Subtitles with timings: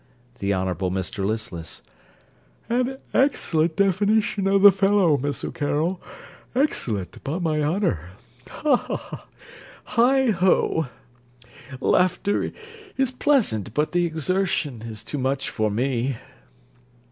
[0.39, 1.83] THE HONOURABLE MR LISTLESS
[2.69, 6.01] An excellent definition of the fellow, Miss O'Carroll,
[6.55, 8.09] excellent, upon my honour.
[8.49, 8.75] Ha!
[8.77, 9.27] ha!
[9.27, 9.93] he!
[10.31, 10.89] Heigho!
[11.79, 12.51] Laughter
[12.97, 16.17] is pleasant, but the exertion is too much for me.